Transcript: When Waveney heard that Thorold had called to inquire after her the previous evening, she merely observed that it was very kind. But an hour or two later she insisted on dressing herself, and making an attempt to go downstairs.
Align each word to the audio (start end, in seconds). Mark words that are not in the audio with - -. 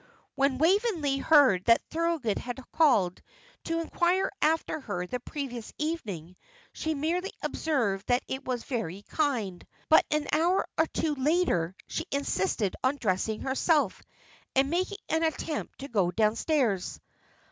When 0.33 0.57
Waveney 0.57 1.19
heard 1.19 1.65
that 1.65 1.85
Thorold 1.91 2.25
had 2.25 2.59
called 2.71 3.21
to 3.65 3.79
inquire 3.81 4.31
after 4.41 4.79
her 4.79 5.05
the 5.05 5.19
previous 5.19 5.71
evening, 5.77 6.37
she 6.73 6.95
merely 6.95 7.31
observed 7.43 8.07
that 8.07 8.23
it 8.27 8.43
was 8.43 8.63
very 8.63 9.03
kind. 9.03 9.63
But 9.89 10.07
an 10.09 10.27
hour 10.31 10.65
or 10.75 10.87
two 10.87 11.13
later 11.13 11.75
she 11.85 12.07
insisted 12.11 12.75
on 12.83 12.95
dressing 12.97 13.41
herself, 13.41 14.01
and 14.55 14.71
making 14.71 14.97
an 15.09 15.21
attempt 15.21 15.77
to 15.81 15.87
go 15.87 16.09
downstairs. 16.09 16.99